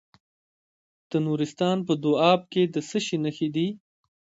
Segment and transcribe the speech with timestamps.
[1.09, 3.67] د نورستان په دو اب کې د څه شي نښې دي؟